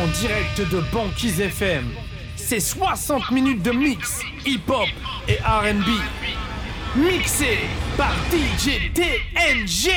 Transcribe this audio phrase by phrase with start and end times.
[0.00, 1.84] en direct de Banquise FM.
[2.36, 4.88] C'est 60 minutes de mix hip-hop
[5.28, 5.88] et RB.
[6.96, 7.58] Mixé
[7.98, 9.90] par DJ TNG.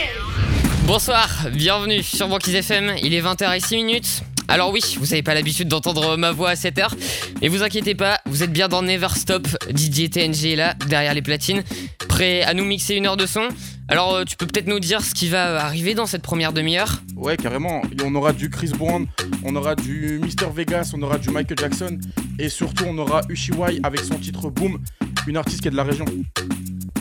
[0.86, 2.96] Bonsoir, bienvenue sur Banquise FM.
[3.02, 4.24] Il est 20h06 minutes.
[4.50, 6.94] Alors oui, vous n'avez pas l'habitude d'entendre ma voix à cette heure,
[7.42, 9.48] mais vous inquiétez pas, vous êtes bien dans Never Stop.
[9.74, 11.64] DJ TNG est là, derrière les platines,
[12.10, 13.48] prêt à nous mixer une heure de son.
[13.90, 17.02] Alors euh, tu peux peut-être nous dire ce qui va arriver dans cette première demi-heure
[17.16, 17.82] Ouais, carrément.
[18.04, 19.08] On aura du Chris Brown,
[19.44, 22.00] on aura du Mr Vegas, on aura du Michael Jackson,
[22.40, 24.80] et surtout on aura Ushiwai avec son titre Boom,
[25.28, 26.06] une artiste qui est de la région.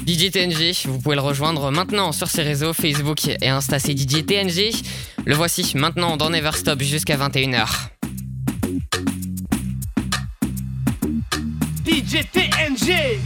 [0.06, 4.26] DJ TNG, vous pouvez le rejoindre maintenant sur ses réseaux Facebook et Insta, c'est DJ
[4.26, 4.72] TNG.
[5.24, 7.68] Le voici maintenant dans Never Stop jusqu'à 21h.
[11.86, 13.20] DJ TNG,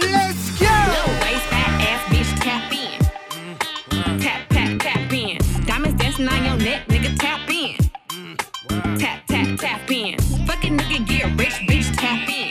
[0.00, 1.41] let's go!
[6.12, 8.98] Dancing on your neck, nigga, tap in.
[8.98, 10.18] Tap, tap, tap in.
[10.46, 12.41] Fucking nigga, get rich, bitch, tap in.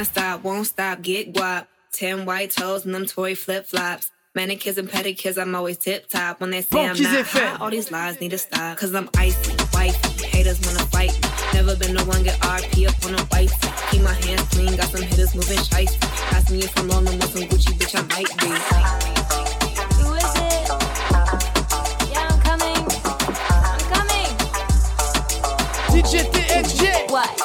[0.00, 1.66] Can't stop, won't stop, get guap.
[1.92, 4.10] Ten white toes and them toy flip flops.
[4.34, 6.40] Manicures and pedicures, I'm always tip top.
[6.40, 7.48] When they say I'm not FM.
[7.48, 8.78] hot, all these lies need to stop.
[8.78, 10.24] Cause I'm icy, wifey.
[10.24, 11.28] Haters wanna fight me.
[11.52, 13.52] Never been the one get RP up on a white.
[13.90, 16.02] Keep my hands clean, got some hitters moving shiesty.
[16.32, 18.48] Ask me if I'm rolling with some Gucci, bitch, I might be.
[20.00, 20.64] Who is it?
[22.10, 22.88] Yeah, I'm coming.
[23.68, 24.32] I'm coming.
[25.92, 27.39] DJ TNG, What?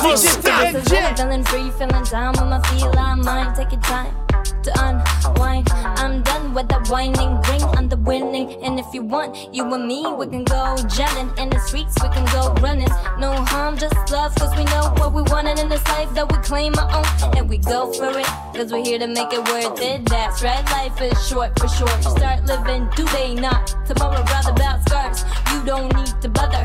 [0.00, 1.14] Feeling, yeah.
[1.14, 3.56] feeling free, feeling down with my feel I mind.
[3.56, 4.14] Take your time
[4.62, 5.68] to unwind.
[5.72, 8.52] I'm done with the whining, bring on the winning.
[8.62, 12.08] And if you want, you and me, we can go gelling in the streets, we
[12.08, 12.88] can go running.
[13.18, 16.38] No harm, just love, cause we know what we wanted in this life that we
[16.38, 17.36] claim our own.
[17.36, 18.26] And we go for it,
[18.60, 20.04] cause we're here to make it worth it.
[20.06, 21.88] That's right, life is short for sure.
[22.02, 23.74] Start living, do they not?
[23.86, 25.24] Tomorrow, rather about scars.
[25.52, 26.62] You don't need to bother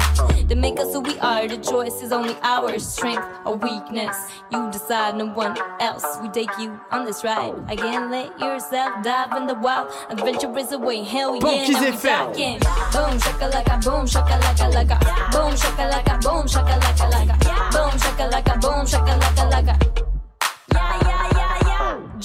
[0.49, 1.47] to make us who we are.
[1.47, 4.17] The choice is only ours, strength or weakness.
[4.51, 6.05] You decide, no one else.
[6.21, 7.55] We take you on this ride.
[7.69, 9.89] Again, let yourself dive in the wild.
[10.09, 11.67] Adventure is away, hell yeah.
[11.71, 12.59] Now we talking.
[12.59, 14.97] Boom, shakalaka, boom, shakalaka, laka.
[15.31, 17.35] Boom, shakalaka, boom, shakalaka, laka.
[17.71, 19.94] Boom, shakalaka, boom, shakalaka, laka.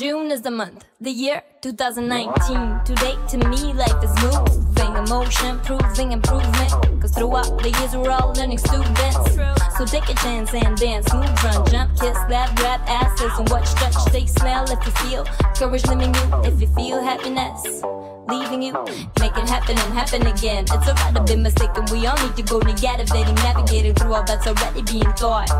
[0.00, 2.80] June is the month, the year 2019.
[2.86, 6.72] Today, to me, life is moving, emotion, proving improvement.
[7.02, 9.36] Cause throughout the years, we're all learning students.
[9.76, 13.66] So take a chance and dance, move, run, jump, kiss, laugh, grab asses, and watch,
[13.66, 15.24] stretch, stay, smell if you feel
[15.54, 16.44] courage living you.
[16.44, 17.82] If you feel happiness
[18.30, 18.72] leaving you.
[19.20, 20.64] Make it happen and happen again.
[20.64, 21.84] It's alright to be mistaken.
[21.90, 25.50] We all need to go dating, navigating through all that's already being thought.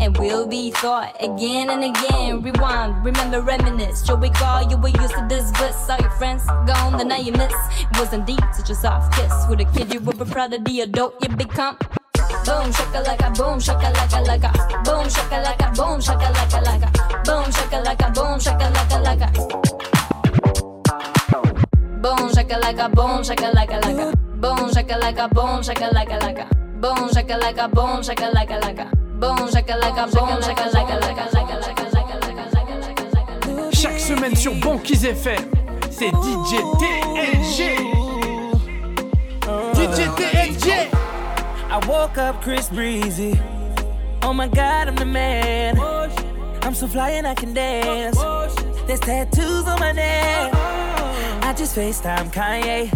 [0.00, 2.42] And will be thought again and again.
[2.42, 4.06] Rewind, remember, reminisce.
[4.08, 5.88] You'll recall you were used to this bliss.
[5.90, 7.52] All your friends gone, the night you miss.
[7.80, 9.32] It was indeed such a soft kiss.
[9.48, 11.76] With a kid, you were proud of the adult you become.
[12.44, 14.50] Boom shakalaka, boom shakalaka laka.
[14.84, 17.24] Boom shakalaka, boom shakalaka laka.
[17.24, 19.77] Boom shakalaka, boom shakalaka laka.
[22.00, 24.12] Boom shakalaka, boom shakalaka laka.
[24.40, 26.46] Boom shakalaka, boom shakalaka laka.
[26.80, 28.86] Boom shakalaka, boom shakalaka laka.
[29.18, 31.18] Boom shakalaka, boom shakalaka laka.
[33.72, 35.44] chaque semaine sur Banquise FM,
[35.90, 37.58] c'est DJ TNG.
[39.74, 40.66] DJ TNG,
[41.70, 43.38] I woke up Chris Breezy.
[44.22, 45.78] Oh my god, I'm the man.
[46.62, 48.18] I'm so fly and I can dance.
[48.86, 50.87] There's tattoos on my neck.
[51.48, 52.92] I just FaceTime Kanye.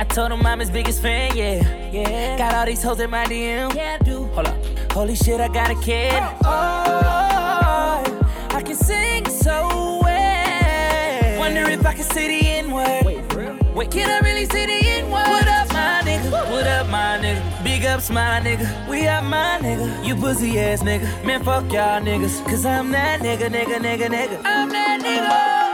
[0.00, 1.90] I told him I'm his biggest fan, yeah.
[1.90, 2.38] Yeah.
[2.38, 3.74] Got all these hoes in my DM.
[3.74, 4.24] Yeah, I do.
[4.28, 4.92] Hold up.
[4.92, 6.14] Holy shit, I got a kid.
[6.14, 8.56] Oh, oh, oh.
[8.56, 11.38] I can sing so well.
[11.38, 13.74] Wonder if I can say the N word.
[13.74, 15.28] Wait, can I really say the N word?
[15.28, 16.30] What up, my nigga?
[16.50, 17.62] What up, my nigga?
[17.62, 18.88] Big ups, my nigga.
[18.88, 20.02] We up, my nigga.
[20.02, 21.26] You pussy ass nigga.
[21.26, 22.42] Man, fuck y'all niggas.
[22.46, 24.40] Cause I'm that nigga, nigga, nigga, nigga.
[24.46, 25.65] I'm that nigga.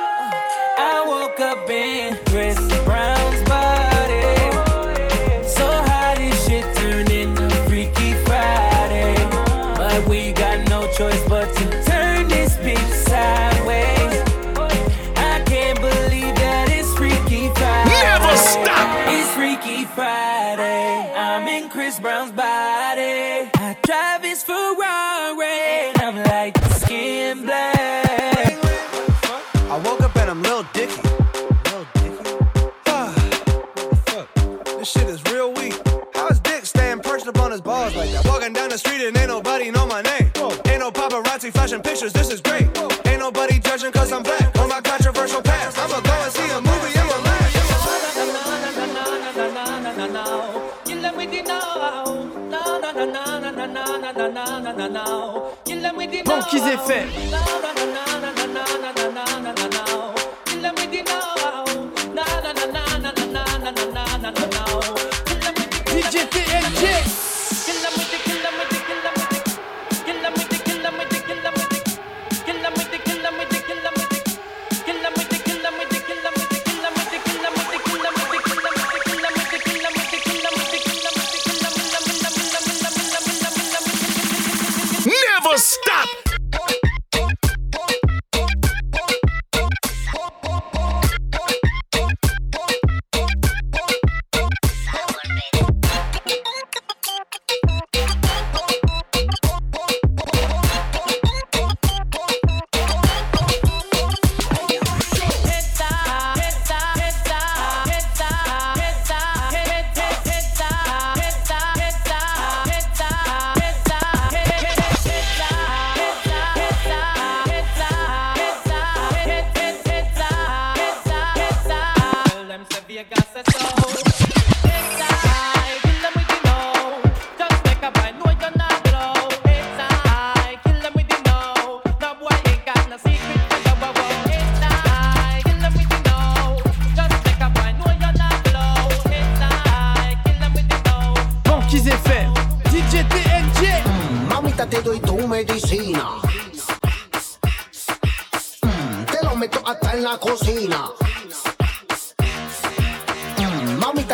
[1.44, 2.71] I woke up
[38.72, 40.32] the street and ain't nobody know my name.
[40.66, 42.66] Ain't no paparazzi flashing pictures, this is great.
[43.06, 44.58] Ain't nobody judging cause I'm black.
[44.58, 47.42] On my controversial past, I'ma go and see a movie in your life.
[56.24, 57.52] Banquise FM.
[57.72, 57.91] DJ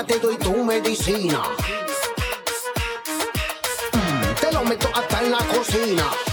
[0.07, 1.43] Te doy tu medicina.
[3.93, 6.28] Mm, Te lo meto hasta en la cocina.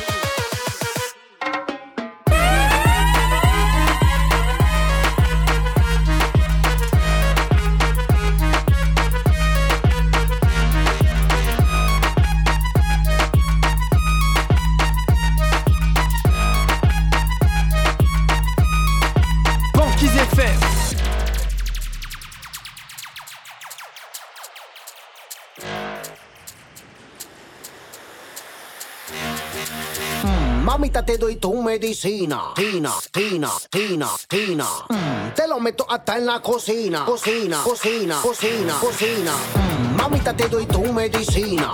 [31.05, 32.51] Te doy tu medicina.
[32.55, 34.65] Tina, tina, tina, tina.
[34.89, 37.05] Mm, Te lo meto hasta en la cocina.
[37.05, 39.31] Cocina, cocina, cocina, cocina.
[39.55, 41.71] Mm, Mamita, te doy tu medicina.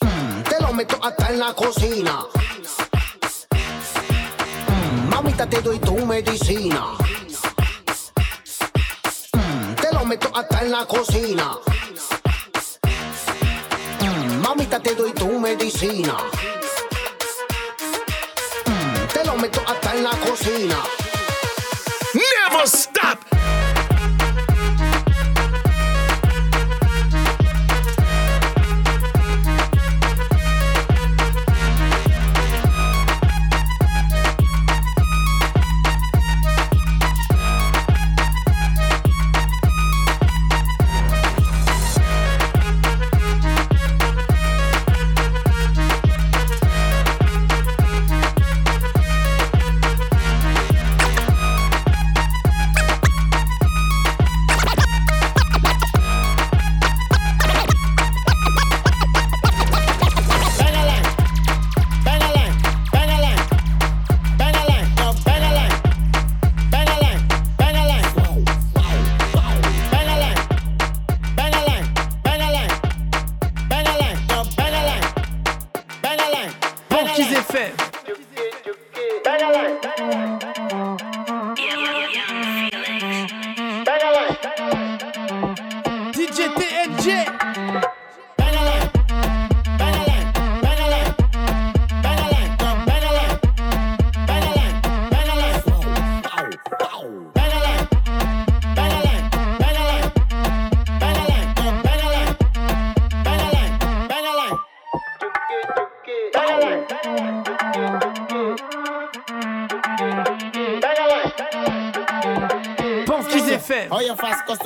[0.00, 2.20] Mm, Te lo meto hasta en la cocina.
[4.68, 6.92] Mm, Mamita, te doy tu medicina.
[9.32, 11.58] Mm, Te lo meto hasta en la cocina.
[14.40, 16.16] Mamita, te doy tu medicina.
[19.44, 20.82] Hasta en la cocina.
[22.14, 23.35] Never stop.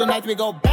[0.00, 0.69] Tonight we go bang-a-lang,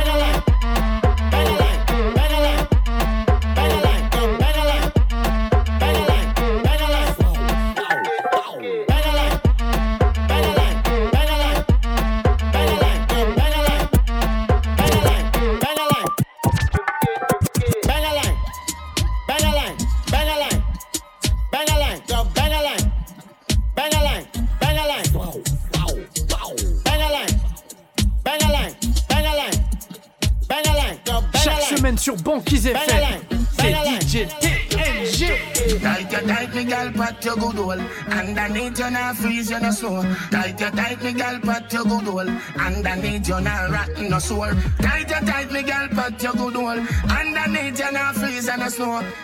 [38.68, 42.04] Underneath you not freeze you no sore Tight you tight me gal pat your good
[42.04, 42.30] hole.
[42.60, 46.80] Underneath you not rotten no sore Tight you tight me gal pat your good hole.
[47.10, 48.68] Underneath you not freeze you no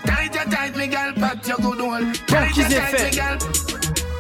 [0.06, 2.14] Tight you tight me gal pat your good hole.
[2.26, 3.38] Tight you tight me gal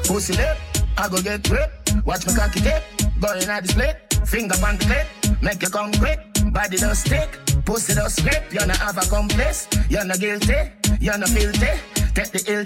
[0.04, 0.58] Pussy lip,
[0.98, 2.84] I go get ripped Watch me cocky tip,
[3.22, 4.14] going at the split.
[4.28, 6.20] Finger on the clip, make you come quick.
[6.52, 8.52] Body does stick, pussy does slip.
[8.52, 10.56] You no have a complice, you no guilty
[11.00, 11.72] You no filthy,
[12.14, 12.66] take the ill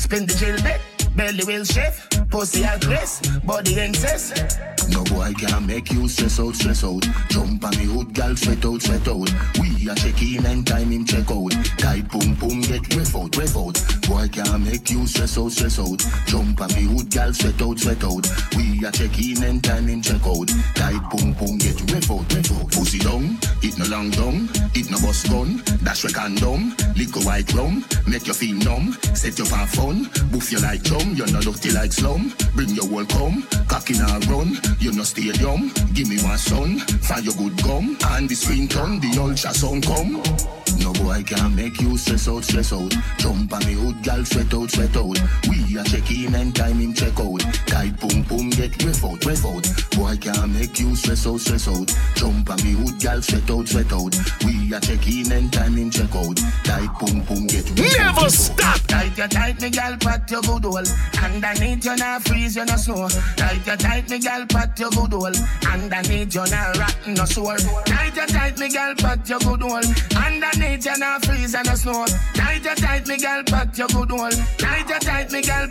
[0.00, 0.80] Spin the chill bit,
[1.16, 6.54] belly will shift Pussy at risk, body incest No boy can make you stress out,
[6.54, 7.06] stress out.
[7.28, 9.30] Jump on me hood, gal, sweat out, sweat out.
[9.60, 11.52] We a check in and time check out.
[11.76, 13.76] Tight boom boom, get ref out, ref out.
[14.08, 16.00] Boy can make you stress out, stress out.
[16.26, 18.26] Jump on me hood, gal, sweat out, sweat out.
[18.56, 20.48] We a check in and time check out.
[20.74, 22.72] Tight boom boom, get ref out, ref out.
[22.72, 25.62] Pussy down, it no long down, it no bust gun.
[25.84, 28.96] Dash we condom, liquor white rum, make you feel numb.
[29.14, 31.01] Set you for fun, boof you like chum.
[31.10, 32.32] You're not dirty like slum.
[32.54, 34.58] Bring your world come, cock in a run.
[34.78, 36.78] You no stadium, give me one son.
[36.78, 40.61] Find your good gum, and the screen turn, the ultrasound come.
[40.78, 42.92] No boy can make you stress out, stress out.
[43.18, 45.18] Jump on me hood, gal, sweat out, sweat out.
[45.48, 47.40] We a check in and time him check out.
[47.66, 49.66] Tight boom boom, get ref out, ref out.
[49.96, 51.92] Boy can make you stress out, stress out.
[52.14, 54.14] Jump on me hood, gal, sweat out, sweat out.
[54.44, 56.36] We a check in and time him check out.
[56.64, 58.32] Tight boom boom, get ref Never out.
[58.32, 58.80] stop.
[58.92, 60.84] Tight you tight me gal pat your good hole
[61.22, 65.12] Underneath you not freeze you no snow Tight you tight me gal pat your good
[65.12, 65.32] hole
[65.70, 69.82] Underneath you not rotten no sore Tight you tight me gal pat your good hole
[70.16, 72.06] Underneath you not freeze and no snow.
[72.34, 75.68] Tight you tight me gal pat your good hole Tight you tight me gal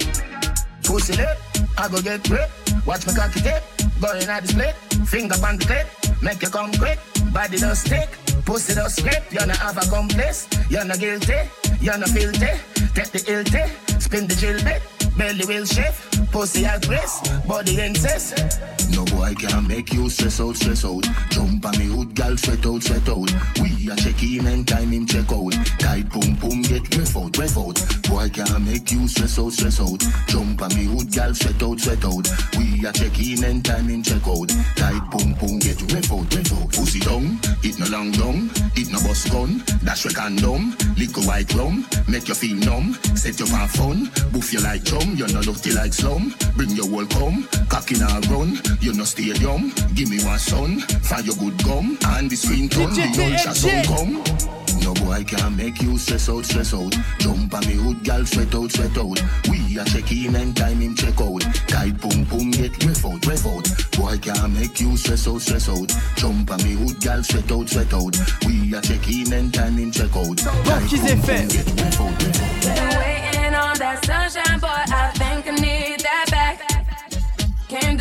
[0.84, 1.38] Pussy lip,
[1.78, 3.64] I go get ripped Watch me cocky tip,
[4.02, 4.76] going at the split.
[5.08, 5.88] Finger on the clip,
[6.22, 7.00] make you come quick.
[7.32, 8.10] Body does stick,
[8.46, 11.40] pussy does slip You no have a complice, you no guilty
[11.80, 12.52] You no filthy,
[12.94, 14.82] take the tea Spin the chill bit,
[15.18, 18.62] belly will shift Pussy at risk, body incest
[18.96, 21.04] No boy can make you stress out, stress out.
[21.30, 23.30] Jump on me hood, gal, sweat out, sweat out.
[23.60, 25.52] We a check in and time him check out.
[25.80, 27.78] Tight boom boom, get ref out, ref out.
[28.08, 30.00] Boy can make you stress out, stress out.
[30.28, 32.28] Jump on me hood, gal, sweat out, sweat out.
[32.58, 34.50] We a check in and time him check out.
[34.76, 36.72] Tight boom boom, get ref out, ref out.
[36.72, 39.64] Pussy down, it no long down, it no bust gun.
[39.84, 42.94] Dash we condom, liquor white rum, make you feel numb.
[43.16, 46.21] Set you for fun, boof you like chum, you no dirty like slum.
[46.56, 48.60] Bring your whole come, cock in a run.
[48.80, 50.80] You no stadium, give me one son.
[51.10, 53.88] Find your good gum, and the screen turn, DJ the ultrasound TNG.
[53.88, 54.52] come.
[54.84, 56.94] No boy can make you stress out, stress out.
[57.20, 59.22] Jump on me hood, gal, sweat out, sweat out.
[59.50, 61.42] We a check in and time him check out.
[61.68, 63.66] Tight boom boom, get ref out, ref out.
[63.98, 65.94] Boy can make you stress out, stress out.
[66.16, 68.18] Jump on me hood, gal, sweat out, sweat out.
[68.46, 70.38] We a check in and time him check out.
[70.38, 72.62] Tight qu'ils aient boom, boom, get ref out, ref out.
[72.62, 74.68] Been waiting on that sunshine, boy.
[74.68, 75.31] I think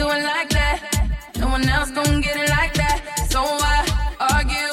[0.00, 0.78] do it like that.
[1.36, 2.98] No one else gon' get it like that.
[3.28, 3.78] So I
[4.32, 4.72] argue,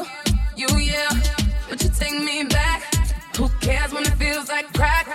[0.56, 1.10] you yeah,
[1.70, 2.80] but you take me back.
[3.36, 5.06] Who cares when it feels like crack?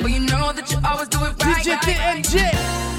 [0.00, 1.62] But you know that you always do it right.
[1.62, 2.97] DJ TNG.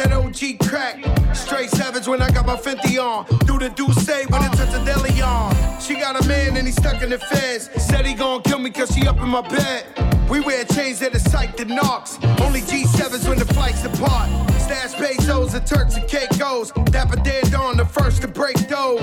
[0.00, 0.96] That OG crack.
[1.34, 3.26] Straight savage when I got my Fenty on.
[3.46, 5.54] Do the do say when it touch a deli on.
[5.80, 7.68] She got a man and he stuck in the feds.
[7.76, 9.84] Said he gon' kill me cause she up in my bed.
[10.30, 12.18] We wear chains that are psyched to knocks.
[12.40, 14.28] Only G7s when the flights depart.
[14.60, 16.72] Stash pesos and Turks and Caicos.
[16.86, 19.02] Dapper dead on the first to break those.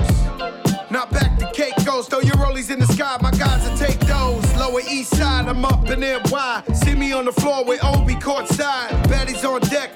[0.90, 4.42] Not back to Caicos, throw your rollies in the sky, my guys will take those.
[4.56, 6.62] Lower east side, I'm up in NY.
[6.72, 8.57] See me on the floor with Obi courtside.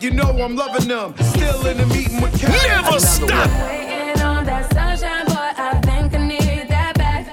[0.03, 1.15] Baddies on deck, you know I'm loving them.
[1.19, 2.51] Still in the meeting with Cat.
[2.51, 3.51] Never stop.
[3.69, 5.53] Waiting on that sunshine, boy.
[5.57, 7.27] I think I need that back.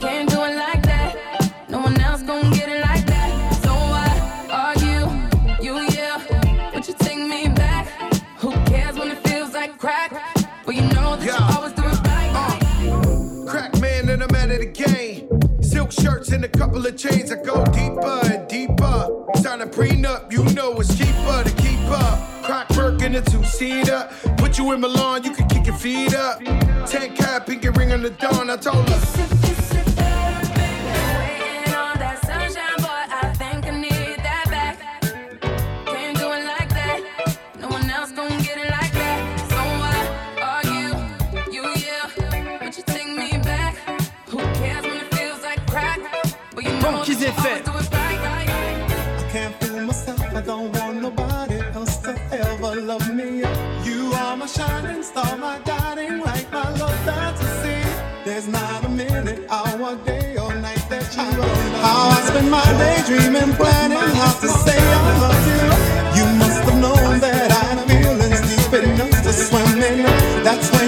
[0.00, 1.52] Can't do it like that.
[1.68, 3.54] No one else gon' get it like that.
[3.62, 7.88] So I argue, you yeah, but you take me back.
[8.38, 10.12] Who cares when it feels like crack?
[10.64, 12.32] But you know that you always do it right.
[12.34, 13.48] right.
[13.48, 15.28] Crack man and I'm out of the game.
[15.62, 17.32] Silk shirts and a couple of chains.
[17.32, 18.25] I go deeper.
[19.66, 22.44] A prenup, you know it's cheaper to keep up.
[22.44, 24.08] Crack work in a two seater.
[24.36, 26.38] Put you in Milan, you can kick your feet up.
[26.86, 28.48] Ten cap, pinky ring on the dawn.
[28.48, 29.35] I told her.
[62.50, 65.62] My day dreaming, planning how to say I love you.
[66.18, 70.02] You must have known that I feelings deep enough to swim in.
[70.44, 70.85] That's when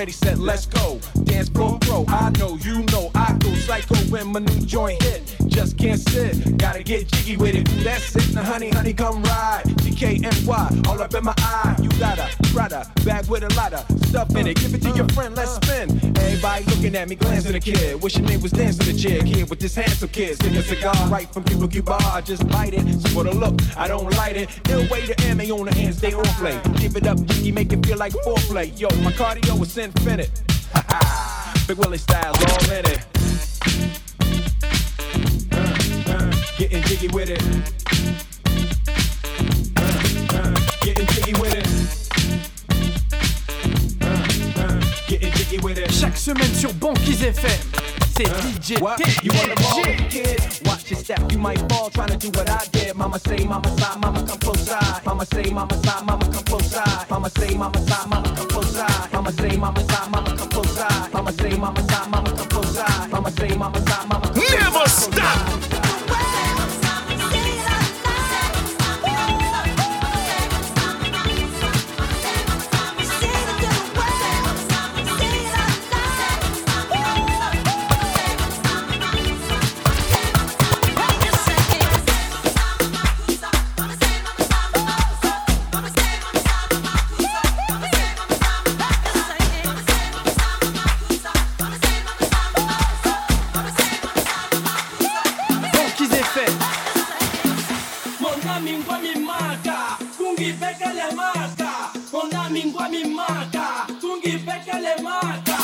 [0.00, 0.98] ready, set, let's go.
[1.24, 2.06] Dance floor pro.
[2.08, 5.36] I know, you know, I go psycho when my new joint hit.
[5.46, 7.68] Just can't sit, gotta get jiggy with it.
[7.84, 8.34] That's it.
[8.34, 9.79] Now, honey, honey, come ride.
[9.90, 11.76] DKNY, all up in my eye.
[11.82, 14.56] You got a Prada bag with a lot of stuff in it.
[14.56, 15.90] Give it to your friend, let's spin.
[16.16, 18.00] Everybody looking at me, glancing a kid.
[18.00, 20.40] Wishing they was dancing a jig here with this handsome kid.
[20.40, 21.98] Sing a cigar right from Cuba Cuba.
[22.00, 23.00] I just bite it.
[23.00, 24.48] So for the look, I don't light it.
[24.90, 26.60] Way to M on the hand, stay on play.
[26.76, 28.78] Give it up, jiggy, make it feel like foreplay.
[28.78, 30.30] Yo, my cardio is infinite.
[31.66, 33.06] Big Willie style's all in it.
[35.52, 38.29] Uh, uh, getting jiggy with it.
[40.90, 41.66] Uh, uh, getting jiggy with it.
[44.02, 44.06] Uh,
[44.60, 45.92] uh, getting jiggy with it.
[45.92, 47.60] Chaque semaine sur Banquise FM,
[48.16, 48.98] c'est DJ What?
[49.22, 50.40] You wanna ball, kid?
[50.66, 52.96] Watch your step, you might fall trying to do what I did.
[52.96, 55.04] Mama say, mama side, mama come close side.
[55.06, 57.10] Mama say, mama side, mama come close side.
[57.10, 59.12] Mama say, mama side, mama come close side.
[59.12, 61.12] Mama say, mama side, mama come close side.
[61.12, 63.12] Mama say, mama side, mama come close side.
[63.12, 65.69] Mama say, mama side, mama come close Never stop.
[98.80, 103.86] mingwa mimaka tungipekele maka ona mingwa mimaka
[104.82, 105.58] le maka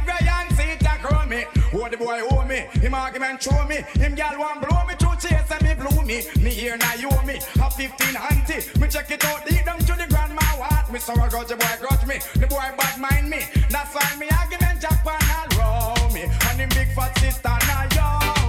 [0.00, 1.44] Every Ryan see it, I grow me.
[1.72, 2.66] What the boy owe me?
[2.80, 3.84] Him argument show me.
[3.94, 6.22] Him gal one blow me two chase and me blow me.
[6.42, 7.40] Me here now you owe me.
[7.60, 8.80] A 15 auntie.
[8.80, 10.90] Me check it out, lead them to the grandma what?
[10.90, 12.18] Me so I got the boy grudge me.
[12.40, 13.40] The boy bad mind me.
[13.68, 16.22] That's why me argument Japan all row me.
[16.22, 18.39] And him big fat sister now yo.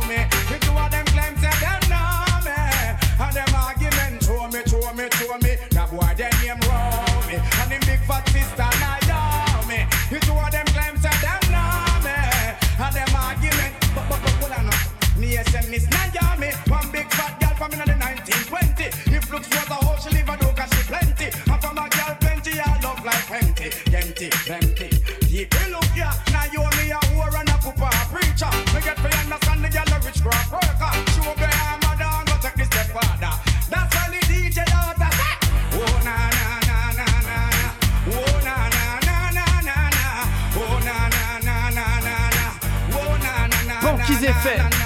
[44.42, 44.81] fit.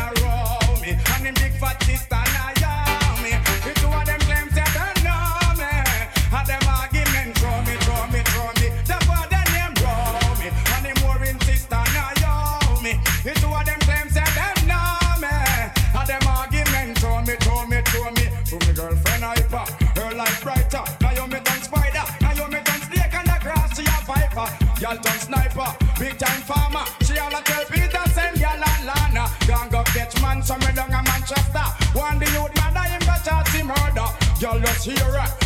[34.85, 35.44] Sierra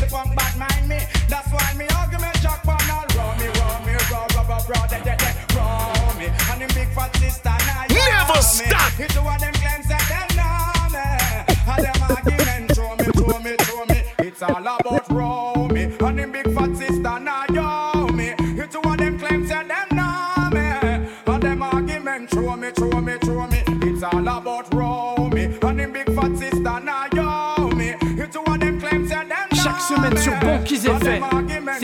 [0.00, 0.37] the bomb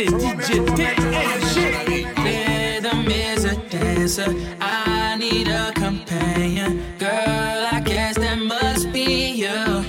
[0.07, 2.19] Dj digit.
[2.19, 4.35] Rhythm is a dancer.
[4.61, 6.83] I need a companion.
[6.99, 7.11] Girl,
[7.73, 9.85] I guess that must be you.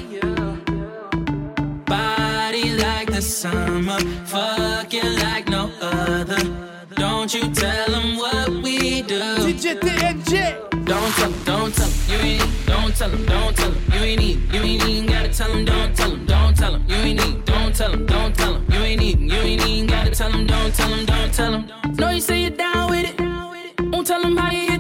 [1.86, 4.00] Body like the summer.
[4.26, 6.42] Fucking like no other.
[6.96, 9.20] Don't you tell them what we do.
[9.20, 10.76] DJ, DJ.
[10.86, 12.00] Don't tell them, don't tell them.
[12.08, 13.84] You ain't, don't tell them, don't tell them.
[13.92, 14.54] You ain't even.
[14.54, 16.86] you ain't even gotta tell them, don't tell them, don't tell them.
[16.88, 18.66] You ain't need, don't tell them, don't tell them.
[18.70, 19.25] You ain't need
[20.66, 21.72] don't tell him, don't tell him.
[21.96, 23.22] No, you say you're down with it.
[23.92, 24.75] Won't tell him how you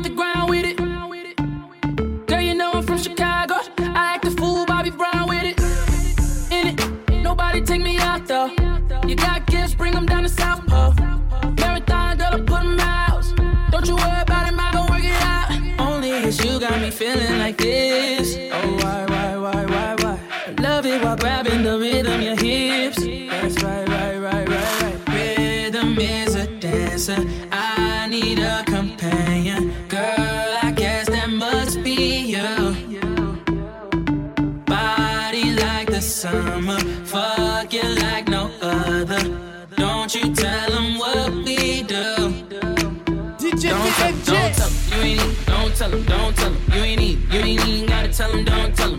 [46.03, 48.94] don't tell 'em, you ain't even, you ain't even gotta tell 'em, don't tell 'em,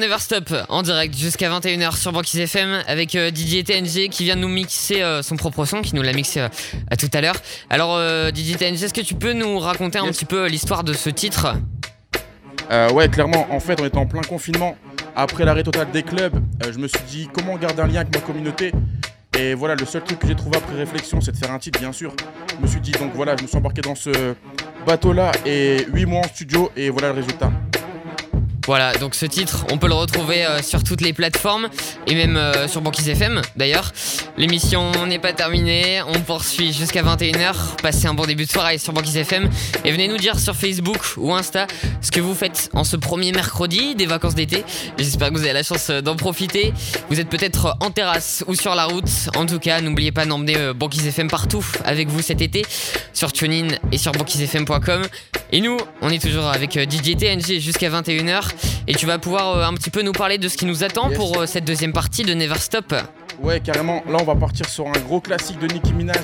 [0.00, 4.34] Never Stop en direct jusqu'à 21h sur Banquise FM avec euh, DJ TNG qui vient
[4.34, 6.48] de nous mixer euh, son propre son, qui nous l'a mixé euh,
[6.90, 7.36] à tout à l'heure.
[7.68, 10.94] Alors euh, DJ TNG, est-ce que tu peux nous raconter un petit peu l'histoire de
[10.94, 11.54] ce titre?
[12.94, 14.76] Ouais, clairement, en fait, on était en plein confinement.
[15.14, 18.20] Après l'arrêt total des clubs, je me suis dit comment garder un lien avec ma
[18.20, 18.72] communauté?
[19.38, 21.78] Et voilà, le seul truc que j'ai trouvé après réflexion, c'est de faire un titre,
[21.78, 22.14] bien sûr.
[22.56, 24.10] Je me suis dit, donc voilà, je me suis embarqué dans ce
[24.86, 27.50] bateau-là et 8 mois en studio, et voilà le résultat.
[28.70, 31.68] Voilà, donc ce titre, on peut le retrouver euh, sur toutes les plateformes
[32.06, 33.90] et même euh, sur Banquise FM d'ailleurs.
[34.36, 37.52] L'émission n'est pas terminée, on poursuit jusqu'à 21h.
[37.82, 39.50] Passez un bon début de soirée sur Banquise FM
[39.84, 41.66] et venez nous dire sur Facebook ou Insta
[42.00, 44.64] ce que vous faites en ce premier mercredi des vacances d'été.
[44.98, 46.72] J'espère que vous avez la chance euh, d'en profiter.
[47.10, 49.10] Vous êtes peut-être en terrasse ou sur la route.
[49.34, 52.64] En tout cas, n'oubliez pas d'emmener euh, FM partout avec vous cet été
[53.12, 55.02] sur TuneIn et sur banquisefm.com.
[55.52, 58.50] Et nous, on est toujours avec euh, DJ TNG jusqu'à 21h.
[58.86, 61.08] Et tu vas pouvoir euh, un petit peu nous parler de ce qui nous attend
[61.08, 61.18] Yes.
[61.18, 62.94] pour euh, cette deuxième partie de Never Stop.
[63.40, 64.02] Ouais, carrément.
[64.08, 66.16] Là, on va partir sur un gros classique de Nicki Minaj.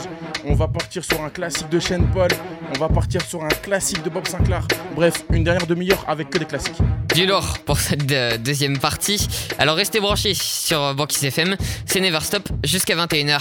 [0.44, 2.28] On va partir sur un classique de Shane Paul.
[2.74, 4.66] On va partir sur un classique de Bob Sinclair.
[4.94, 6.76] Bref, une dernière demi-heure avec que des classiques.
[7.14, 9.26] Du lourd pour cette euh, deuxième partie.
[9.58, 11.56] Alors restez branchés sur Banquise FM.
[11.86, 13.40] C'est Never Stop jusqu'à 21h.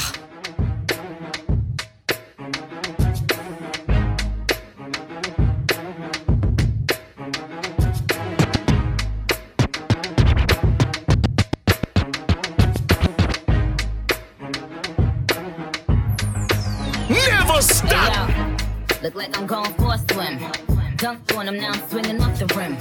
[21.15, 22.75] Dunked on him, now I'm swinging off the rim.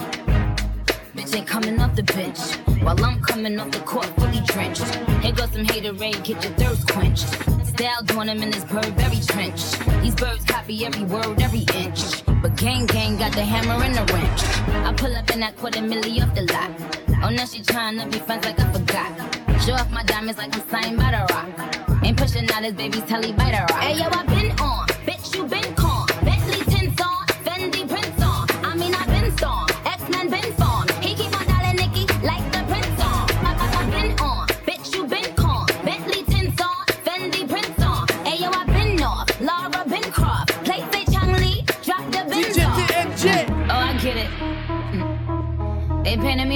[1.14, 2.38] Bitch ain't coming off the bench.
[2.82, 4.84] While I'm coming off the court fully drenched.
[5.22, 7.28] Here goes some haterade, get your thirst quenched.
[7.66, 9.78] Style doing him in this Burberry trench.
[10.02, 12.24] These birds copy every word, every inch.
[12.42, 14.42] But gang gang got the hammer and the wrench.
[14.84, 16.70] I pull up in that quarter milli off the lot.
[17.22, 19.62] Oh, now she tryna be friends like I forgot.
[19.62, 22.02] Show off my diamonds like I'm signed by the rock.
[22.04, 23.80] Ain't pushing out his baby's telly by the rock.
[23.80, 25.93] Hey yo, I been on, bitch you been con.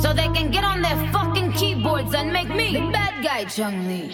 [0.00, 4.08] So they can get on their fucking keyboards and make me the bad guy, Chun-Li.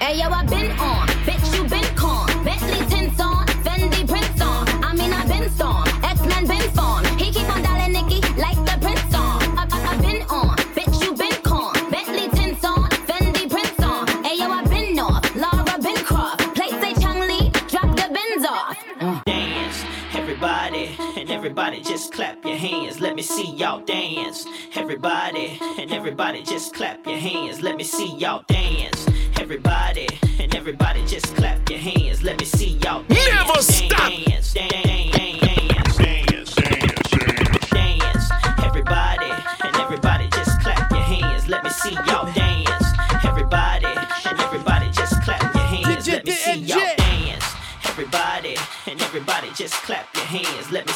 [0.00, 2.26] Hey yo, I been on, bitch you been con.
[2.42, 4.66] Bentley tints on, Fendi prints on.
[4.82, 7.03] I mean I been storm, X-Men been formed.
[21.44, 24.46] Everybody just clap your hands, let me see y'all dance.
[24.74, 29.06] Everybody and everybody just clap your hands, let me see y'all dance.
[29.38, 30.08] Everybody
[30.40, 33.28] and everybody just clap your hands, let me see y'all dance.
[33.28, 34.10] Never stop.
[34.10, 35.63] Dance, dance, dance,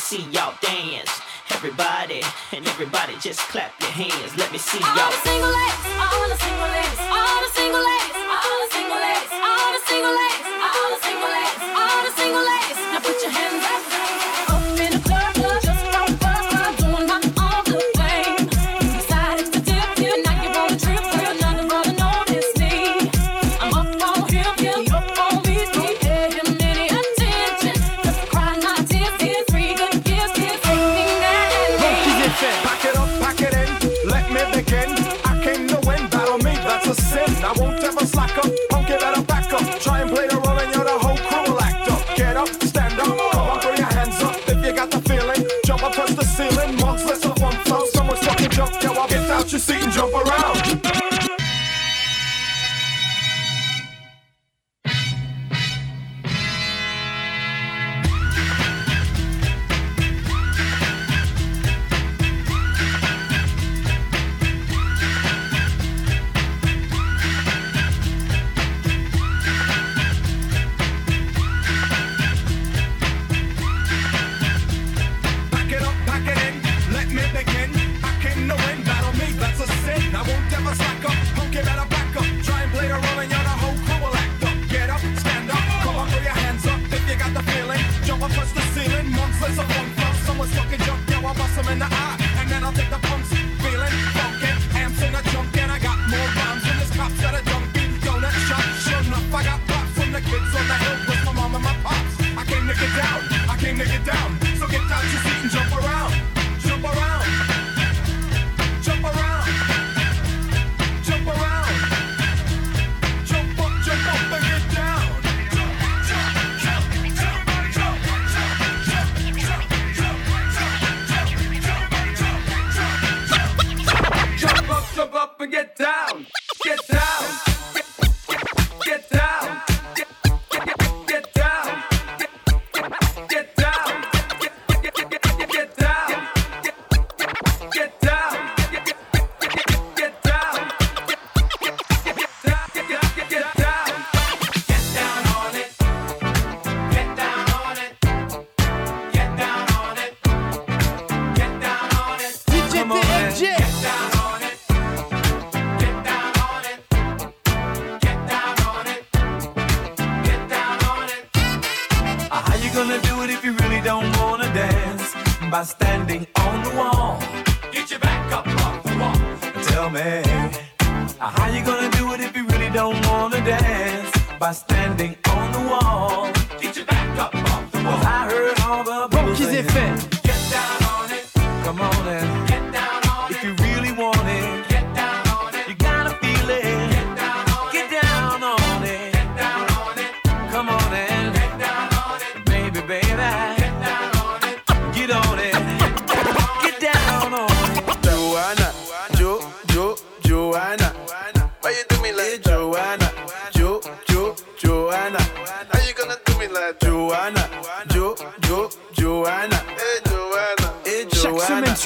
[0.08, 1.20] see y'all dance.
[1.50, 4.34] Everybody and everybody just clap your hands.
[4.38, 6.57] Let me see y'all.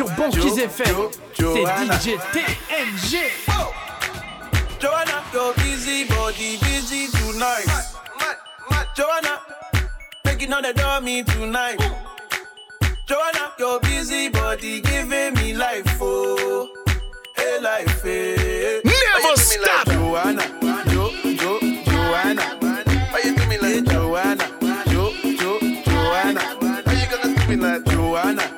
[0.06, 0.96] sur Banquise FM.
[1.34, 3.18] C'est DJ TNG.
[4.80, 7.66] Joanna, your busy body busy tonight.
[8.96, 9.40] Joanna,
[10.24, 11.78] making on the dummy tonight.
[13.06, 16.68] Joanna, your busy body giving me life, oh,
[17.36, 18.80] hey life, hey.
[18.84, 19.86] Never stop.
[19.86, 20.42] Like Joanna,
[20.90, 22.42] Jo, Jo, Joanna.
[22.60, 24.44] Why you do me like Joanna?
[24.88, 26.40] Jo, Jo, Joanna.
[26.60, 28.51] Why you gonna do me like Joanna?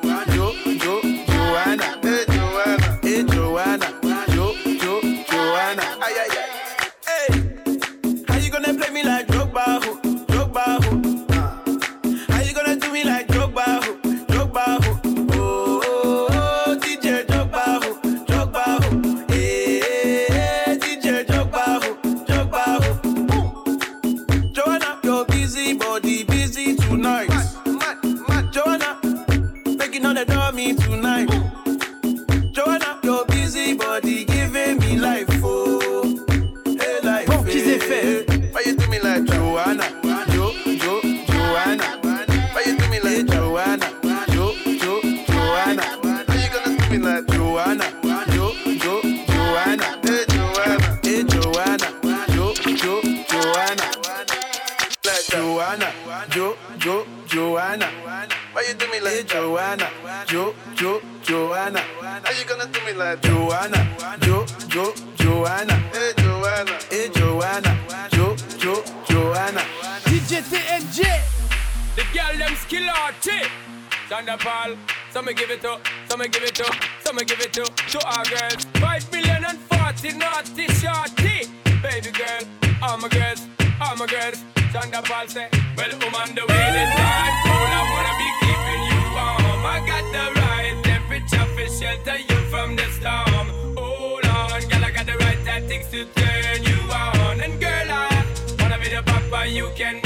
[74.14, 74.76] Thunder Paul,
[75.10, 75.76] some give it to,
[76.08, 76.64] some give it to,
[77.00, 78.64] some give it to, to our girls.
[78.78, 81.50] Five million and forty naughty shorty.
[81.82, 82.42] Baby girl,
[82.80, 83.44] all my girls,
[83.80, 84.38] all my girls.
[84.70, 87.34] Thunder Paul say, well, I'm on the the time.
[87.42, 89.66] Cold, I wanna be keeping you warm.
[89.66, 93.48] I got the right temperature for shelter you from the storm.
[93.76, 97.40] Hold on, girl, I got the right tactics to turn you on.
[97.40, 98.24] And girl, I
[98.60, 100.03] wanna be the papa, you can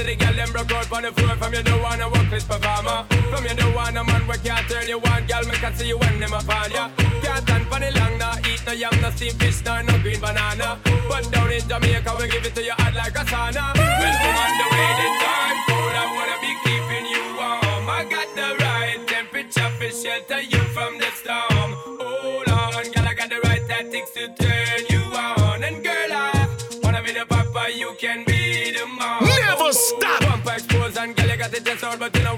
[0.00, 2.44] Because the girl them broke out on the floor From you don't wanna work this
[2.44, 5.74] performer From you don't want a man where can't turn you on Girl, me can
[5.74, 6.88] see you when them upon ya
[7.20, 10.20] Can't stand for the long, nah Eat no yam, no steamed fish, nor no green
[10.20, 10.78] banana.
[11.08, 13.76] But down in Jamaica, we give it to you hot like a sauna.
[13.76, 17.84] Well, I'm on the way, the time cold I wanna be keeping you warm.
[17.92, 21.70] I got the right temperature for shelter you from the storm.
[22.00, 24.39] Hold on, girl, I got the right tactics to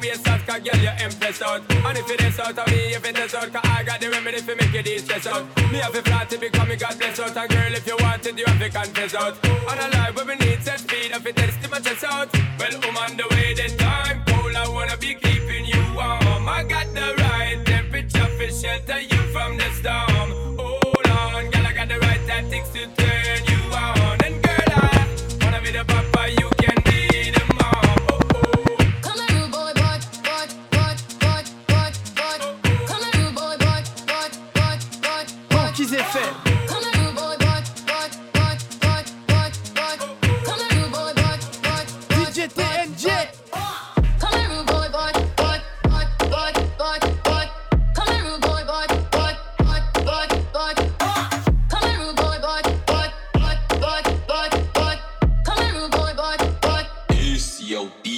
[0.03, 1.63] test out cause girl, you impress out.
[1.71, 4.11] And if it is out of me, if it is out Cause I got the
[4.11, 5.45] remedy for make you de-stress out.
[5.71, 7.37] Me have a flat to become me God bless out.
[7.37, 9.37] And girl, if you want it, you have to confess out.
[9.45, 12.33] And a life where we need set speed If it is to my chest out.
[12.59, 16.49] Well, I'm on the way, the time cold I wanna be keeping you warm.
[16.49, 20.59] I got the right temperature for shelter you from the storm.
[20.59, 23.12] Hold on, girl, I got the right tactics to turn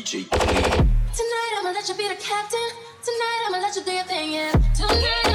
[0.05, 2.59] DJ Tonight I'ma let you be the captain.
[3.03, 4.53] Tonight I'ma let you do your thing, yeah.
[4.75, 5.34] Tonight.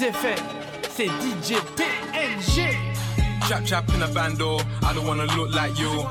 [0.00, 0.36] les effets,
[0.90, 2.76] c'est DJ TNG.
[3.48, 6.04] Chap chap in a bando, I don't wanna look like you.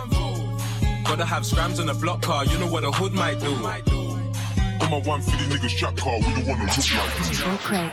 [1.06, 3.54] Gotta have scrams in a block car, you know what a hood might do.
[4.82, 7.90] I'm a one for these niggas trap car, we don't wanna look like you.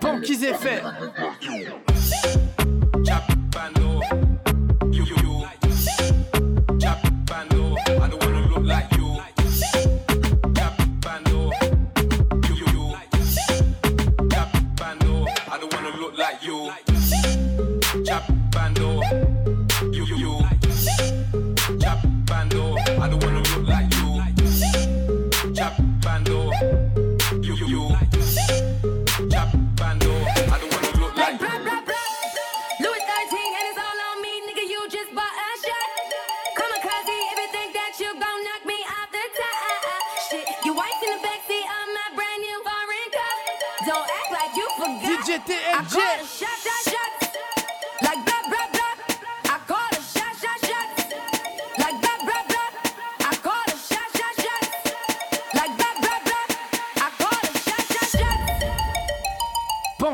[0.00, 0.82] Bon, qu'ils aient fait.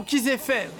[0.06, 0.70] qu'ils aient fait.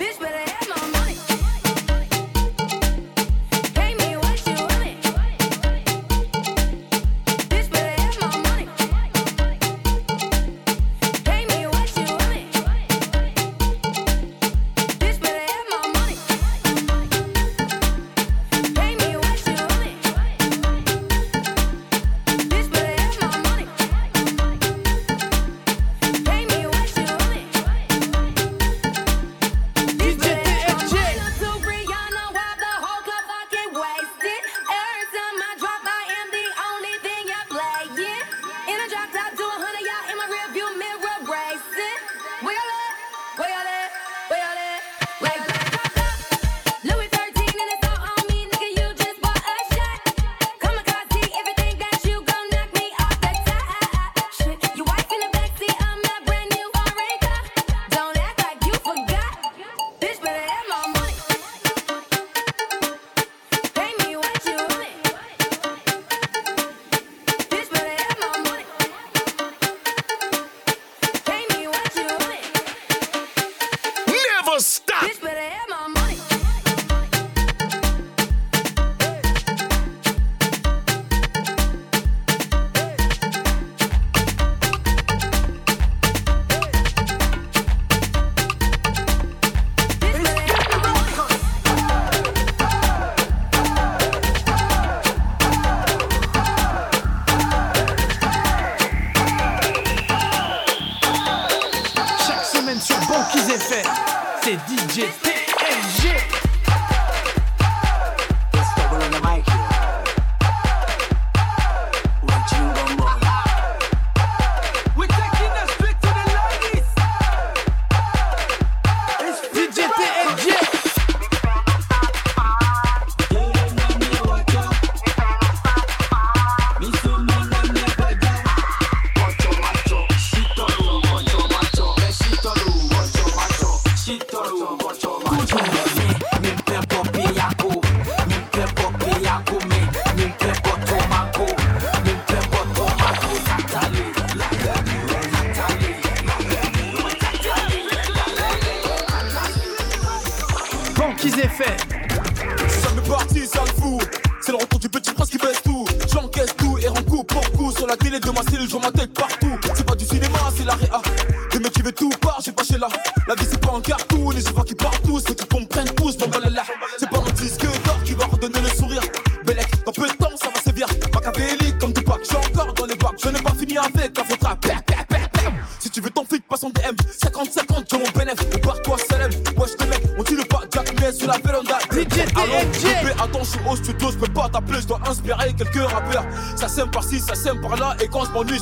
[104.46, 105.25] c'est DJ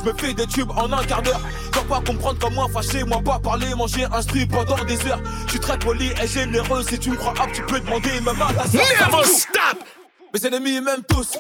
[0.05, 1.41] me fais des tubes en un quart d'heure.
[1.73, 5.21] Faut pas comprendre comment fâcher, moi pas parler, manger un pendant des heures.
[5.47, 8.41] Je suis très poli et généreux, si tu me crois hop, tu peux demander même
[8.41, 9.79] à ta Never stop
[10.33, 11.39] Mes ennemis m'aiment tous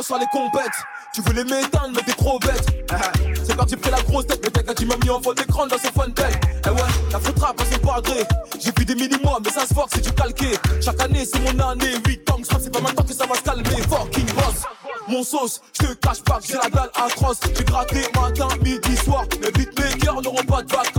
[0.00, 0.70] cross sur les compètes.
[1.12, 2.64] Tu voulais m'éteindre, mais t'es trop bête.
[2.70, 5.38] Eh, eh, c'est parti, pris la grosse tête, mais t'as tu m'as mis en faute
[5.38, 6.40] d'écran dans ce fun belle.
[6.64, 6.80] Eh ouais,
[7.12, 8.24] la foutra passe par gré.
[8.62, 10.52] J'ai plus des mini mois mais ça se force, c'est du calqué.
[10.80, 11.94] Chaque année, c'est mon année.
[12.06, 13.82] 8 ans, c'est pas maintenant que ça va se calmer.
[13.88, 14.64] Fucking boss.
[15.08, 17.40] Mon sauce, je te cache pas que j'ai la dalle atroce.
[17.56, 19.24] J'ai gratté matin, midi, soir.
[19.40, 20.89] Mais Les beatmakers n'auront pas de vacances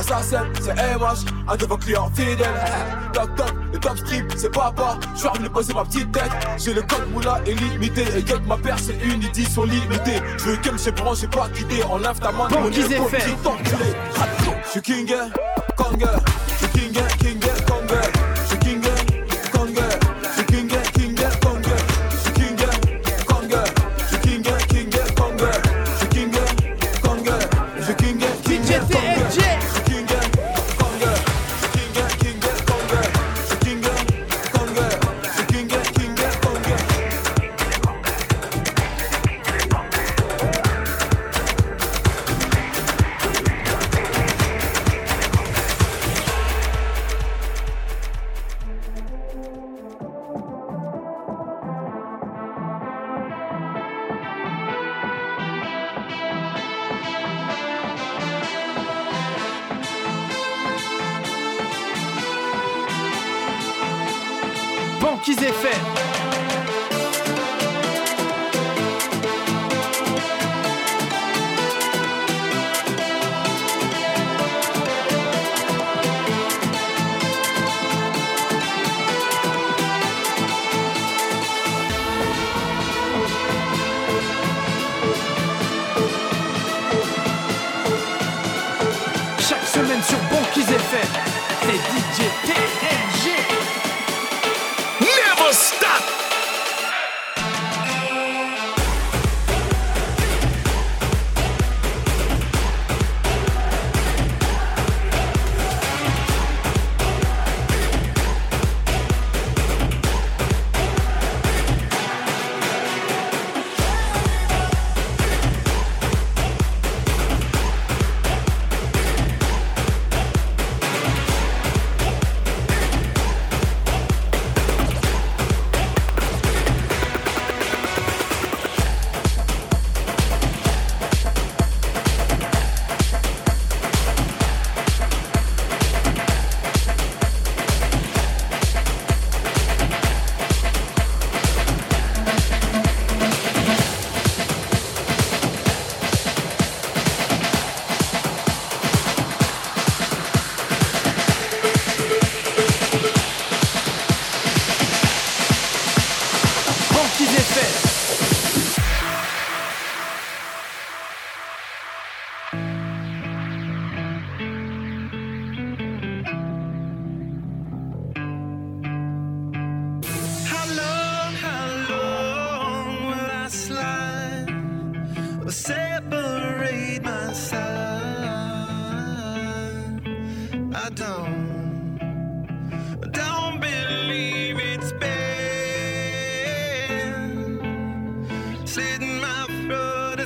[0.00, 1.24] assassin, c'est MH.
[1.48, 2.48] Un de vos clients fidèles.
[3.12, 4.98] Toc toc, le top strip, c'est papa.
[5.14, 6.30] Je suis venu poser ma petite tête.
[6.58, 8.04] J'ai le code moula illimité.
[8.16, 10.20] Et que ma paire, c'est une édition limitée.
[10.38, 11.82] Je veux que me chez j'ai pas quitté.
[11.84, 12.70] En lève ta main, mon.
[12.70, 12.80] Je
[14.70, 15.12] suis king,
[15.76, 16.06] Kong.
[16.46, 16.89] Je suis king,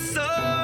[0.00, 0.24] throat.
[0.24, 0.63] It's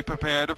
[0.04, 0.58] Cameras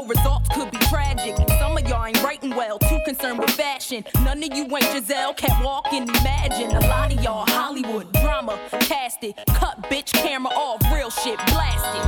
[0.05, 1.35] results could be tragic.
[1.59, 4.03] Some of y'all ain't writing well, too concerned with fashion.
[4.23, 6.71] None of you ain't Giselle, can't walk and imagine.
[6.71, 9.35] A lot of y'all Hollywood drama, cast it.
[9.47, 12.01] Cut bitch camera off, real shit blasted.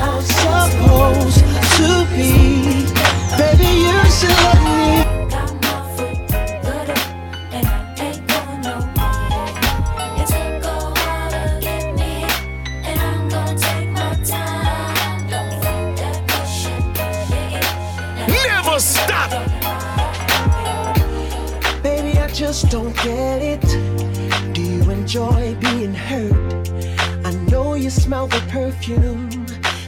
[0.00, 1.38] I'm supposed
[1.78, 2.86] to be.
[3.36, 5.29] Baby, you should let me.
[22.70, 23.60] Don't get it.
[24.54, 26.70] Do you enjoy being hurt?
[27.24, 29.28] I know you smell the perfume,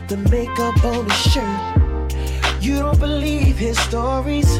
[0.09, 2.13] the makeup on his shirt.
[2.61, 4.59] You don't believe his stories.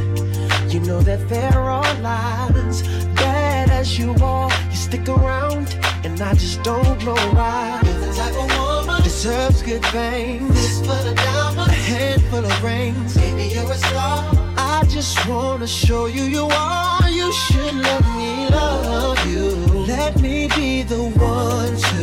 [0.73, 2.83] You know that there are lies.
[3.17, 7.81] Bad as you are, you stick around, and I just don't know why.
[7.85, 10.55] You're the type of woman deserves good things.
[10.61, 13.17] Fistful of diamonds, a handful of rings.
[13.17, 14.52] Baby, you're a star.
[14.73, 17.09] I just wanna show you you are.
[17.11, 19.49] You should let me love you.
[19.87, 21.03] Let me be the
[21.37, 22.03] one to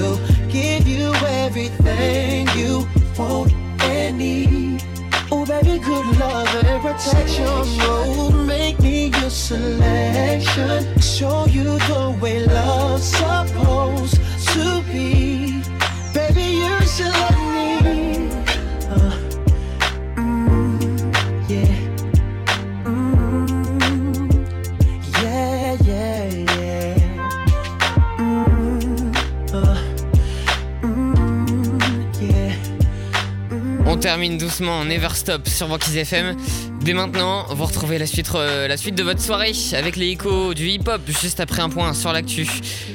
[0.50, 1.12] give you
[1.44, 3.52] everything you want
[3.82, 4.84] and need.
[5.32, 7.46] Oh, baby, good love and protection.
[7.48, 10.80] Oh, make me your selection.
[11.02, 13.89] Show you the way love's supposed
[34.20, 36.36] termine doucement Never Stop sur Banquise FM.
[36.82, 40.54] Dès maintenant, vous retrouvez la suite, euh, la suite de votre soirée avec les échos
[40.54, 42.46] du hip-hop juste après un point sur l'actu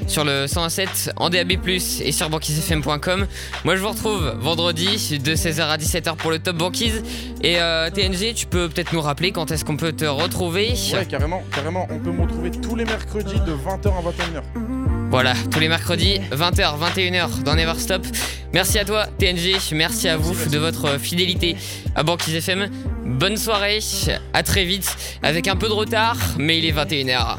[0.07, 3.27] sur le 107 en DAB+, et sur banquisefm.com.
[3.65, 7.03] Moi je vous retrouve vendredi de 16h à 17h pour le Top Banquise.
[7.41, 10.75] Et euh, TNG, tu peux peut-être nous rappeler quand est-ce qu'on peut te retrouver?
[10.93, 11.89] Ouais, carrément, carrément.
[11.91, 14.94] On peut me retrouver tous les mercredis de 20h à 21h.
[15.15, 18.05] Voilà, tous les mercredis, 20h, 21h dans Never Stop.
[18.53, 19.61] Merci à toi, TNG.
[19.71, 21.55] Merci à vous de votre fidélité
[21.95, 22.69] à Banquise FM.
[23.07, 23.79] Bonne soirée,
[24.33, 27.37] à très vite, avec un peu de retard, mais il est 21h.